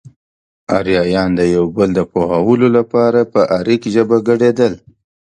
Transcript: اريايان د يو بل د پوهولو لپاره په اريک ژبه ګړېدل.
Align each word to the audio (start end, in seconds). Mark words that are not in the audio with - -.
اريايان 0.77 1.29
د 1.39 1.41
يو 1.55 1.63
بل 1.75 1.89
د 1.95 1.99
پوهولو 2.11 2.67
لپاره 2.77 3.19
په 3.33 3.41
اريک 3.57 3.83
ژبه 3.95 4.17
ګړېدل. 4.27 4.73